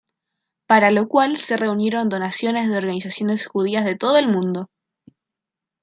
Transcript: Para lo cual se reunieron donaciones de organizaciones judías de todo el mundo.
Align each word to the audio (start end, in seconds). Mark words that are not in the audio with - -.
Para 0.67 0.89
lo 0.89 1.07
cual 1.07 1.37
se 1.37 1.57
reunieron 1.57 2.09
donaciones 2.09 2.67
de 2.67 2.75
organizaciones 2.75 3.45
judías 3.45 3.85
de 3.85 3.95
todo 3.95 4.17
el 4.17 4.27
mundo. 4.29 4.67